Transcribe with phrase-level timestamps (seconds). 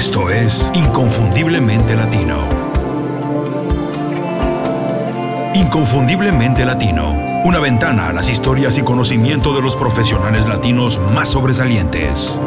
[0.00, 2.38] Esto es Inconfundiblemente Latino.
[5.54, 7.42] Inconfundiblemente Latino.
[7.44, 12.40] Una ventana a las historias y conocimiento de los profesionales latinos más sobresalientes.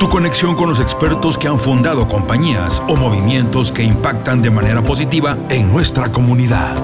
[0.00, 4.80] Tu conexión con los expertos que han fundado compañías o movimientos que impactan de manera
[4.80, 6.74] positiva en nuestra comunidad.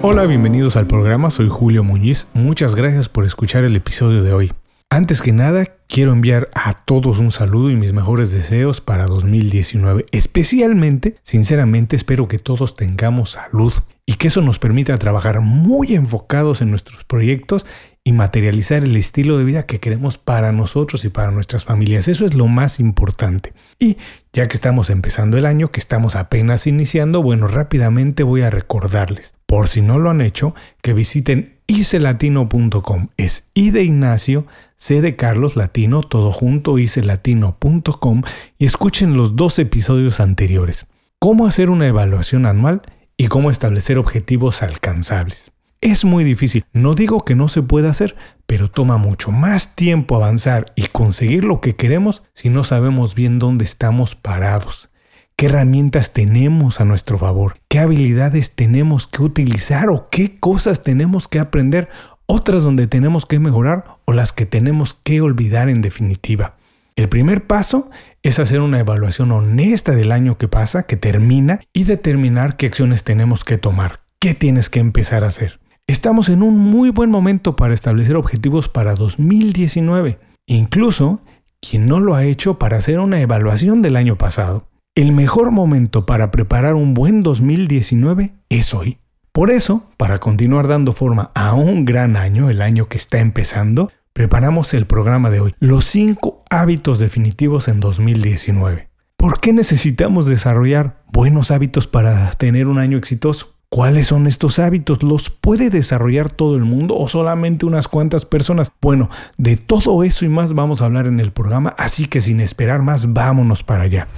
[0.00, 2.28] Hola, bienvenidos al programa, soy Julio Muñiz.
[2.32, 4.52] Muchas gracias por escuchar el episodio de hoy.
[4.90, 10.06] Antes que nada, quiero enviar a todos un saludo y mis mejores deseos para 2019.
[10.12, 13.74] Especialmente, sinceramente, espero que todos tengamos salud
[14.06, 17.66] y que eso nos permita trabajar muy enfocados en nuestros proyectos
[18.02, 22.08] y materializar el estilo de vida que queremos para nosotros y para nuestras familias.
[22.08, 23.52] Eso es lo más importante.
[23.78, 23.98] Y
[24.32, 29.34] ya que estamos empezando el año, que estamos apenas iniciando, bueno, rápidamente voy a recordarles,
[29.44, 33.08] por si no lo han hecho, que visiten icelatino.com.
[33.16, 34.46] Es I de Ignacio,
[34.76, 38.22] C de Carlos Latino, todo junto, icelatino.com
[38.58, 40.86] y escuchen los dos episodios anteriores.
[41.20, 42.82] Cómo hacer una evaluación anual
[43.16, 45.52] y cómo establecer objetivos alcanzables.
[45.80, 50.16] Es muy difícil, no digo que no se pueda hacer, pero toma mucho más tiempo
[50.16, 54.90] avanzar y conseguir lo que queremos si no sabemos bien dónde estamos parados
[55.38, 61.28] qué herramientas tenemos a nuestro favor, qué habilidades tenemos que utilizar o qué cosas tenemos
[61.28, 61.88] que aprender,
[62.26, 66.56] otras donde tenemos que mejorar o las que tenemos que olvidar en definitiva.
[66.96, 67.88] El primer paso
[68.24, 73.04] es hacer una evaluación honesta del año que pasa, que termina, y determinar qué acciones
[73.04, 75.60] tenemos que tomar, qué tienes que empezar a hacer.
[75.86, 81.20] Estamos en un muy buen momento para establecer objetivos para 2019, incluso
[81.60, 84.67] quien no lo ha hecho para hacer una evaluación del año pasado.
[84.98, 88.98] El mejor momento para preparar un buen 2019 es hoy.
[89.30, 93.92] Por eso, para continuar dando forma a un gran año, el año que está empezando,
[94.12, 98.88] preparamos el programa de hoy, los 5 hábitos definitivos en 2019.
[99.16, 103.54] ¿Por qué necesitamos desarrollar buenos hábitos para tener un año exitoso?
[103.68, 105.04] ¿Cuáles son estos hábitos?
[105.04, 108.72] ¿Los puede desarrollar todo el mundo o solamente unas cuantas personas?
[108.80, 112.40] Bueno, de todo eso y más vamos a hablar en el programa, así que sin
[112.40, 114.08] esperar más, vámonos para allá.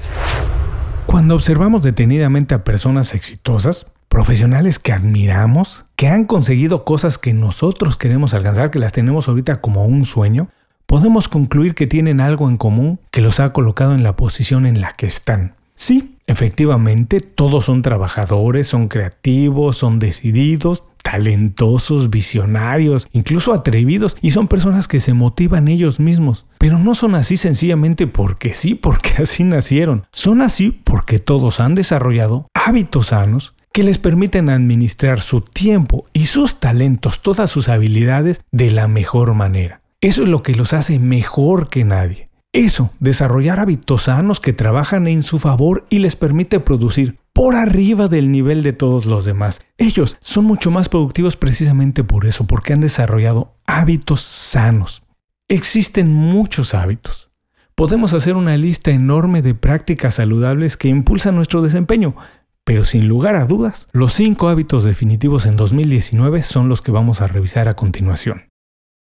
[1.06, 7.96] Cuando observamos detenidamente a personas exitosas, profesionales que admiramos, que han conseguido cosas que nosotros
[7.96, 10.48] queremos alcanzar, que las tenemos ahorita como un sueño,
[10.86, 14.80] podemos concluir que tienen algo en común que los ha colocado en la posición en
[14.80, 15.54] la que están.
[15.76, 24.48] Sí, efectivamente, todos son trabajadores, son creativos, son decididos, talentosos, visionarios, incluso atrevidos, y son
[24.48, 26.46] personas que se motivan ellos mismos.
[26.58, 30.06] Pero no son así sencillamente porque sí, porque así nacieron.
[30.12, 36.26] Son así porque todos han desarrollado hábitos sanos que les permiten administrar su tiempo y
[36.26, 39.80] sus talentos, todas sus habilidades de la mejor manera.
[40.00, 42.29] Eso es lo que los hace mejor que nadie.
[42.52, 48.08] Eso, desarrollar hábitos sanos que trabajan en su favor y les permite producir por arriba
[48.08, 49.60] del nivel de todos los demás.
[49.78, 55.04] Ellos son mucho más productivos precisamente por eso, porque han desarrollado hábitos sanos.
[55.48, 57.30] Existen muchos hábitos.
[57.76, 62.16] Podemos hacer una lista enorme de prácticas saludables que impulsan nuestro desempeño,
[62.64, 67.20] pero sin lugar a dudas, los cinco hábitos definitivos en 2019 son los que vamos
[67.20, 68.49] a revisar a continuación.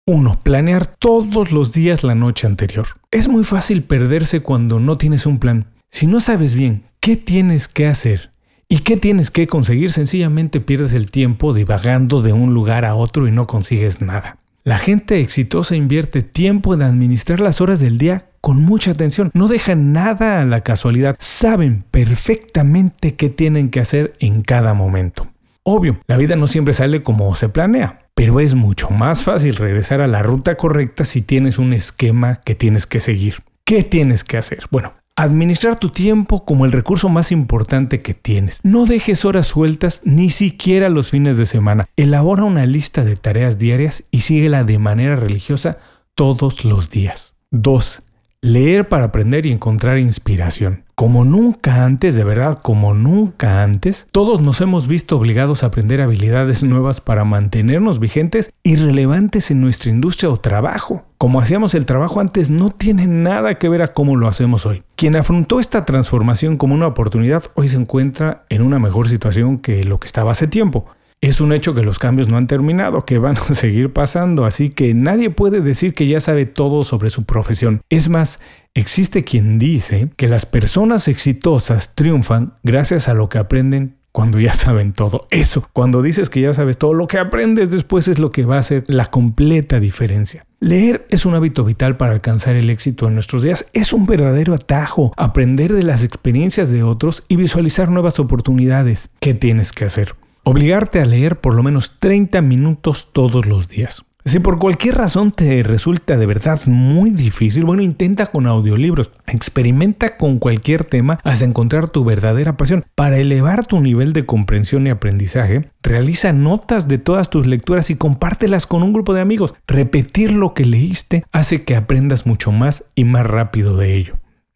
[0.08, 0.41] 1.
[0.42, 2.86] Planear todos los días la noche anterior.
[3.10, 5.66] Es muy fácil perderse cuando no tienes un plan.
[5.91, 8.30] Si no sabes bien qué tienes que hacer
[8.70, 13.28] y qué tienes que conseguir, sencillamente pierdes el tiempo divagando de un lugar a otro
[13.28, 14.38] y no consigues nada.
[14.64, 19.30] La gente exitosa invierte tiempo en administrar las horas del día con mucha atención.
[19.34, 21.16] No dejan nada a la casualidad.
[21.18, 25.28] Saben perfectamente qué tienen que hacer en cada momento.
[25.70, 30.00] Obvio, la vida no siempre sale como se planea, pero es mucho más fácil regresar
[30.00, 33.44] a la ruta correcta si tienes un esquema que tienes que seguir.
[33.64, 34.64] ¿Qué tienes que hacer?
[34.72, 38.58] Bueno, administrar tu tiempo como el recurso más importante que tienes.
[38.64, 41.86] No dejes horas sueltas ni siquiera los fines de semana.
[41.96, 45.78] Elabora una lista de tareas diarias y síguela de manera religiosa
[46.16, 47.36] todos los días.
[47.53, 48.03] 2.
[48.40, 50.84] Leer para aprender y encontrar inspiración.
[50.94, 56.00] Como nunca antes, de verdad, como nunca antes, todos nos hemos visto obligados a aprender
[56.00, 61.02] habilidades nuevas para mantenernos vigentes y relevantes en nuestra industria o trabajo.
[61.18, 64.84] Como hacíamos el trabajo antes no tiene nada que ver a cómo lo hacemos hoy.
[64.94, 69.82] Quien afrontó esta transformación como una oportunidad hoy se encuentra en una mejor situación que
[69.82, 70.84] lo que estaba hace tiempo.
[71.20, 74.70] Es un hecho que los cambios no han terminado, que van a seguir pasando, así
[74.70, 77.80] que nadie puede decir que ya sabe todo sobre su profesión.
[77.91, 78.41] Es más,
[78.74, 84.54] existe quien dice que las personas exitosas triunfan gracias a lo que aprenden cuando ya
[84.54, 85.26] saben todo.
[85.30, 88.56] Eso, cuando dices que ya sabes todo, lo que aprendes después es lo que va
[88.56, 90.44] a hacer la completa diferencia.
[90.60, 93.66] Leer es un hábito vital para alcanzar el éxito en nuestros días.
[93.74, 95.12] Es un verdadero atajo.
[95.16, 99.10] Aprender de las experiencias de otros y visualizar nuevas oportunidades.
[99.21, 100.16] ¿Qué tienes que hacer?
[100.50, 104.06] Obligarte a leer por lo menos 30 minutos todos los días.
[104.24, 109.10] Si por cualquier razón te resulta de verdad muy difícil, bueno, intenta con audiolibros.
[109.27, 112.86] Experimenta con cualquier tema hasta encontrar tu verdadera pasión.
[112.95, 117.97] Para elevar tu nivel de comprensión y aprendizaje, realiza notas de todas tus lecturas y
[117.97, 119.54] compártelas con un grupo de amigos.
[119.66, 124.15] Repetir lo que leíste hace que aprendas mucho más y más rápido de ello.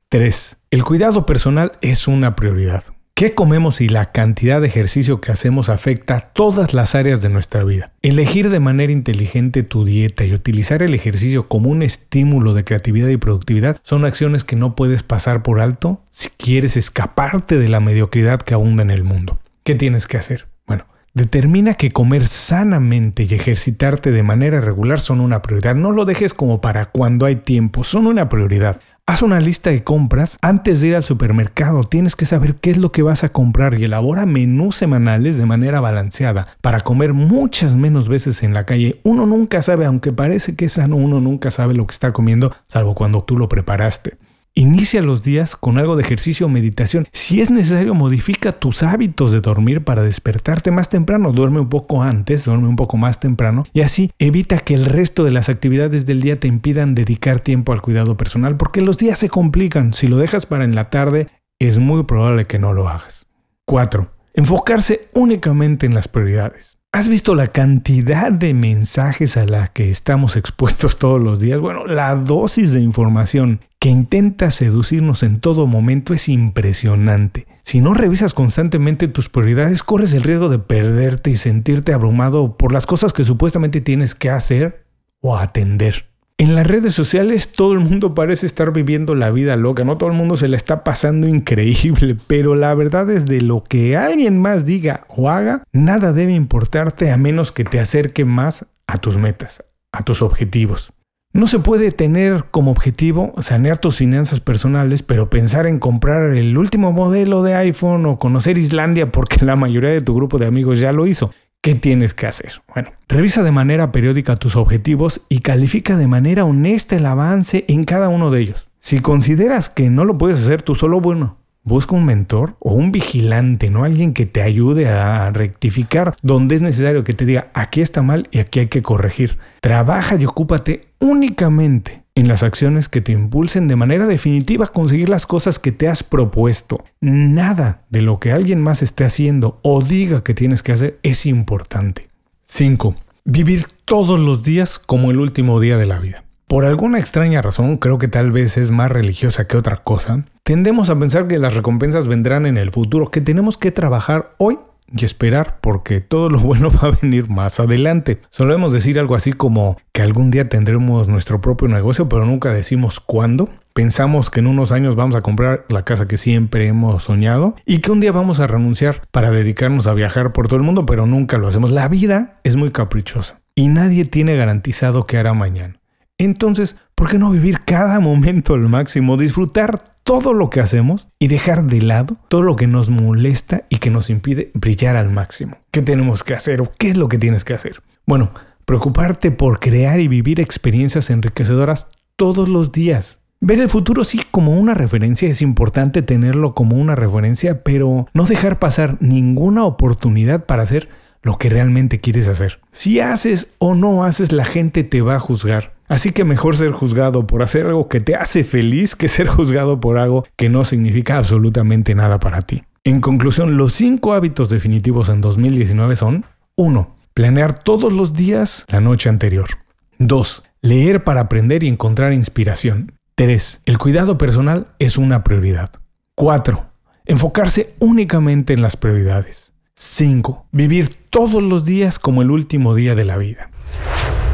[0.09, 0.57] 3.
[0.71, 2.83] El cuidado personal es una prioridad.
[3.23, 7.63] ¿Qué comemos y la cantidad de ejercicio que hacemos afecta todas las áreas de nuestra
[7.63, 7.93] vida?
[8.03, 13.07] Elegir de manera inteligente tu dieta y utilizar el ejercicio como un estímulo de creatividad
[13.07, 17.79] y productividad son acciones que no puedes pasar por alto si quieres escaparte de la
[17.79, 19.39] mediocridad que abunda en el mundo.
[19.63, 20.49] ¿Qué tienes que hacer?
[20.67, 25.75] Bueno, Determina que comer sanamente y ejercitarte de manera regular son una prioridad.
[25.75, 28.81] No lo dejes como para cuando hay tiempo, son una prioridad.
[29.05, 31.83] Haz una lista de compras antes de ir al supermercado.
[31.83, 35.45] Tienes que saber qué es lo que vas a comprar y elabora menús semanales de
[35.45, 39.01] manera balanceada para comer muchas menos veces en la calle.
[39.03, 42.55] Uno nunca sabe, aunque parece que es sano, uno nunca sabe lo que está comiendo,
[42.69, 44.19] salvo cuando tú lo preparaste.
[44.55, 47.09] Inicia los días con algo de ejercicio o meditación.
[47.13, 51.33] Si es necesario, modifica tus hábitos de dormir para despertarte más temprano.
[51.33, 55.25] Duerme un poco antes, duerme un poco más temprano y así evita que el resto
[55.25, 59.19] de las actividades del día te impidan dedicar tiempo al cuidado personal porque los días
[59.19, 59.95] se complican.
[59.95, 61.29] Si lo dejas para en la tarde,
[61.59, 63.25] es muy probable que no lo hagas.
[63.65, 64.11] 4.
[64.35, 66.82] Enfocarse únicamente en las prioridades.
[66.95, 71.59] ¿Has visto la cantidad de mensajes a la que estamos expuestos todos los días?
[71.59, 77.47] Bueno, la dosis de información que intenta seducirnos en todo momento es impresionante.
[77.63, 82.75] Si no revisas constantemente tus prioridades, corres el riesgo de perderte y sentirte abrumado por
[82.75, 84.85] las cosas que supuestamente tienes que hacer
[85.23, 86.12] o atender.
[86.43, 90.11] En las redes sociales todo el mundo parece estar viviendo la vida loca, no todo
[90.11, 94.43] el mundo se la está pasando increíble, pero la verdad es de lo que alguien
[94.43, 99.19] más diga o haga, nada debe importarte a menos que te acerque más a tus
[99.19, 99.63] metas,
[99.93, 100.93] a tus objetivos.
[101.33, 106.59] No se puede tener como objetivo sanear tus finanzas personales, pero pensar en comprar el
[106.59, 110.81] último modelo de iPhone o conocer Islandia porque la mayoría de tu grupo de amigos
[110.81, 111.31] ya lo hizo.
[111.65, 112.61] ¿Qué tienes que hacer?
[112.75, 117.85] Bueno, revisa de manera periódica tus objetivos y califica de manera honesta el avance en
[117.85, 118.69] cada uno de ellos.
[118.81, 122.91] Si consideras que no lo puedes hacer tú solo, bueno, busca un mentor o un
[122.91, 127.81] vigilante, no alguien que te ayude a rectificar donde es necesario que te diga aquí
[127.81, 129.39] está mal y aquí hay que corregir.
[129.61, 135.09] Trabaja y ocúpate únicamente en las acciones que te impulsen de manera definitiva a conseguir
[135.09, 136.85] las cosas que te has propuesto.
[137.01, 141.27] Nada de lo que alguien más esté haciendo o diga que tienes que hacer es
[141.27, 142.09] importante.
[142.45, 142.95] 5.
[143.25, 146.25] Vivir todos los días como el último día de la vida.
[146.49, 150.91] Por alguna extraña razón, creo que tal vez es más religiosa que otra cosa, tendemos
[150.91, 154.59] a pensar que las recompensas vendrán en el futuro, que tenemos que trabajar hoy
[154.97, 158.21] y esperar porque todo lo bueno va a venir más adelante.
[158.31, 163.01] Solemos decir algo así como que algún día tendremos nuestro propio negocio, pero nunca decimos
[163.01, 163.49] cuándo.
[163.75, 167.79] Pensamos que en unos años vamos a comprar la casa que siempre hemos soñado y
[167.79, 171.07] que un día vamos a renunciar para dedicarnos a viajar por todo el mundo, pero
[171.07, 171.71] nunca lo hacemos.
[171.71, 175.82] La vida es muy caprichosa y nadie tiene garantizado qué hará mañana.
[176.19, 179.17] Entonces, ¿por qué no vivir cada momento al máximo?
[179.17, 183.79] Disfrutar todo lo que hacemos y dejar de lado todo lo que nos molesta y
[183.79, 185.57] que nos impide brillar al máximo.
[185.71, 187.83] ¿Qué tenemos que hacer o qué es lo que tienes que hacer?
[188.07, 188.33] Bueno,
[188.65, 193.21] preocuparte por crear y vivir experiencias enriquecedoras todos los días.
[193.41, 198.25] Ver el futuro sí como una referencia, es importante tenerlo como una referencia, pero no
[198.25, 200.89] dejar pasar ninguna oportunidad para hacer
[201.23, 202.61] lo que realmente quieres hacer.
[202.71, 205.72] Si haces o no haces, la gente te va a juzgar.
[205.93, 209.79] Así que mejor ser juzgado por hacer algo que te hace feliz que ser juzgado
[209.79, 212.65] por algo que no significa absolutamente nada para ti.
[212.83, 216.25] En conclusión, los cinco hábitos definitivos en 2019 son
[216.57, 216.97] 1.
[217.13, 219.51] Planear todos los días la noche anterior.
[219.99, 220.43] 2.
[220.63, 222.93] Leer para aprender y encontrar inspiración.
[223.15, 223.61] 3.
[223.67, 225.73] El cuidado personal es una prioridad.
[226.15, 226.65] 4.
[227.05, 229.53] Enfocarse únicamente en las prioridades.
[229.75, 230.47] 5.
[230.53, 233.52] Vivir todos los días como el último día de la vida.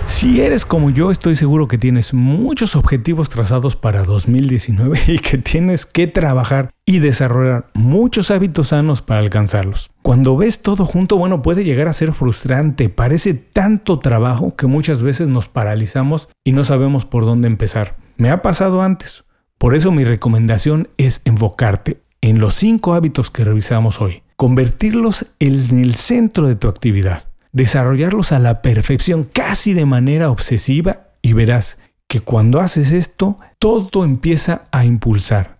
[0.08, 5.36] Si eres como yo, estoy seguro que tienes muchos objetivos trazados para 2019 y que
[5.36, 9.90] tienes que trabajar y desarrollar muchos hábitos sanos para alcanzarlos.
[10.00, 15.02] Cuando ves todo junto, bueno, puede llegar a ser frustrante, parece tanto trabajo que muchas
[15.02, 17.98] veces nos paralizamos y no sabemos por dónde empezar.
[18.16, 19.24] Me ha pasado antes.
[19.58, 24.22] Por eso mi recomendación es enfocarte en los cinco hábitos que revisamos hoy.
[24.36, 31.08] convertirlos en el centro de tu actividad, desarrollarlos a la perfección, casi de manera obsesiva,
[31.22, 35.58] y verás que cuando haces esto, todo empieza a impulsar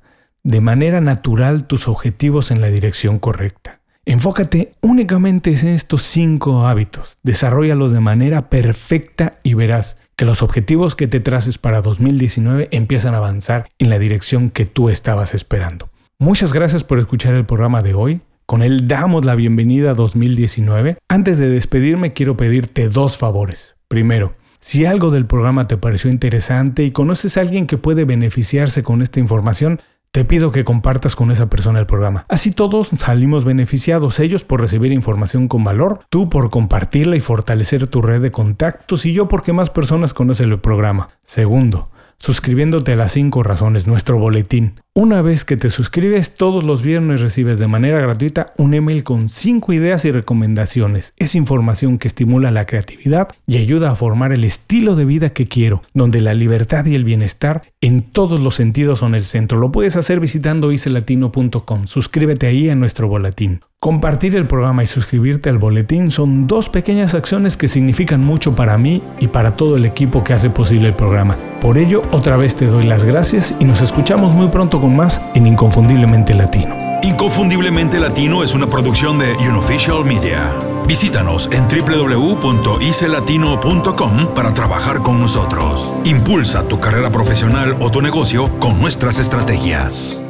[0.49, 3.81] de manera natural tus objetivos en la dirección correcta.
[4.07, 10.97] Enfócate únicamente en estos cinco hábitos, desarrollalos de manera perfecta y verás que los objetivos
[10.97, 15.91] que te traces para 2019 empiezan a avanzar en la dirección que tú estabas esperando.
[16.19, 18.23] Muchas gracias por escuchar el programa de hoy.
[18.49, 20.97] Con él damos la bienvenida a 2019.
[21.07, 23.77] Antes de despedirme quiero pedirte dos favores.
[23.89, 28.83] Primero, si algo del programa te pareció interesante y conoces a alguien que puede beneficiarse
[28.83, 32.25] con esta información, te pido que compartas con esa persona el programa.
[32.31, 37.87] Así todos salimos beneficiados, ellos por recibir información con valor, tú por compartirla y fortalecer
[37.89, 41.11] tu red de contactos y yo porque más personas conocen el programa.
[41.23, 44.81] Segundo, suscribiéndote a las 5 razones, nuestro boletín.
[45.01, 49.29] Una vez que te suscribes, todos los viernes recibes de manera gratuita un email con
[49.29, 51.15] 5 ideas y recomendaciones.
[51.19, 55.47] Es información que estimula la creatividad y ayuda a formar el estilo de vida que
[55.47, 59.59] quiero, donde la libertad y el bienestar en todos los sentidos son el centro.
[59.59, 61.87] Lo puedes hacer visitando iselatino.com.
[61.87, 63.61] Suscríbete ahí a nuestro boletín.
[63.81, 68.77] Compartir el programa y suscribirte al boletín son dos pequeñas acciones que significan mucho para
[68.77, 71.37] mí y para todo el equipo que hace posible el programa.
[71.61, 75.47] Por ello, otra vez te doy las gracias y nos escuchamos muy pronto más en
[75.47, 76.77] Inconfundiblemente Latino.
[77.03, 80.53] Inconfundiblemente Latino es una producción de Unofficial Media.
[80.87, 85.93] Visítanos en www.icelatino.com para trabajar con nosotros.
[86.05, 90.23] Impulsa tu carrera profesional o tu negocio con nuestras estrategias.